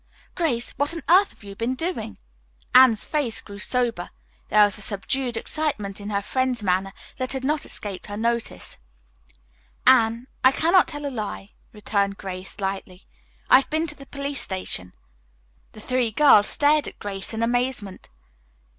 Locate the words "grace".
0.33-0.71, 12.17-12.59, 16.97-17.31